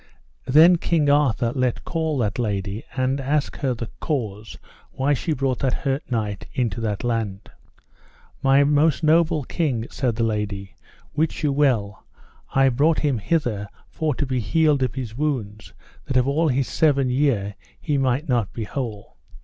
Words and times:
Then 0.47 0.77
King 0.79 1.11
Arthur 1.11 1.51
let 1.53 1.85
call 1.85 2.17
that 2.17 2.39
lady, 2.39 2.83
and 2.97 3.21
asked 3.21 3.57
her 3.57 3.75
the 3.75 3.91
cause 3.99 4.57
why 4.89 5.13
she 5.13 5.31
brought 5.31 5.59
that 5.59 5.73
hurt 5.85 6.01
knight 6.09 6.47
into 6.55 6.81
that 6.81 7.03
land. 7.03 7.51
My 8.41 8.63
most 8.63 9.03
noble 9.03 9.43
king, 9.43 9.85
said 9.91 10.15
that 10.15 10.23
lady, 10.23 10.73
wit 11.15 11.43
you 11.43 11.51
well 11.53 12.03
I 12.55 12.69
brought 12.69 13.01
him 13.01 13.19
hither 13.19 13.69
for 13.91 14.15
to 14.15 14.25
be 14.25 14.39
healed 14.39 14.81
of 14.81 14.95
his 14.95 15.15
wounds, 15.15 15.71
that 16.05 16.17
of 16.17 16.27
all 16.27 16.49
this 16.49 16.67
seven 16.67 17.11
year 17.11 17.53
he 17.79 17.99
might 17.99 18.27
not 18.27 18.51
be 18.53 18.63
whole. 18.63 19.17